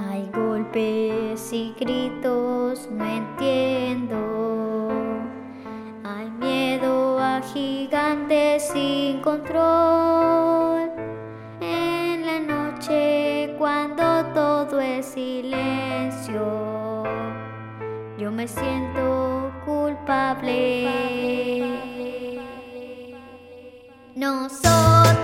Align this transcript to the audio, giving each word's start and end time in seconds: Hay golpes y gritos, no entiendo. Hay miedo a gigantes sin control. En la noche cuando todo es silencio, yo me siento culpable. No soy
Hay 0.00 0.30
golpes 0.32 1.52
y 1.52 1.74
gritos, 1.78 2.88
no 2.88 3.04
entiendo. 3.04 4.88
Hay 6.04 6.30
miedo 6.30 7.18
a 7.18 7.40
gigantes 7.52 8.70
sin 8.72 9.20
control. 9.22 10.92
En 11.60 12.24
la 12.24 12.38
noche 12.38 13.56
cuando 13.58 14.24
todo 14.34 14.80
es 14.80 15.04
silencio, 15.04 17.02
yo 18.16 18.30
me 18.30 18.46
siento 18.46 19.50
culpable. 19.64 20.86
No 24.14 24.48
soy 24.48 25.16